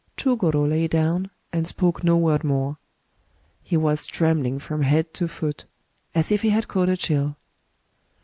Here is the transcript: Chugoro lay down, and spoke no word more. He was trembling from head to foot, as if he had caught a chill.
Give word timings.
Chugoro 0.17 0.67
lay 0.67 0.87
down, 0.87 1.29
and 1.53 1.67
spoke 1.67 2.03
no 2.03 2.17
word 2.17 2.43
more. 2.43 2.77
He 3.61 3.77
was 3.77 4.07
trembling 4.07 4.57
from 4.57 4.81
head 4.81 5.13
to 5.13 5.27
foot, 5.27 5.65
as 6.15 6.31
if 6.31 6.41
he 6.41 6.49
had 6.49 6.67
caught 6.67 6.89
a 6.89 6.97
chill. 6.97 7.35